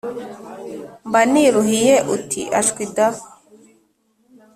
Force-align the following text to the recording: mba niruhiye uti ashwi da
mba 1.07 1.21
niruhiye 1.31 1.95
uti 2.15 2.41
ashwi 2.59 2.83
da 2.95 3.07